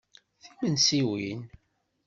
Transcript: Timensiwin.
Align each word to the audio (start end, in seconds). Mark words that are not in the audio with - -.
Timensiwin. 0.41 1.39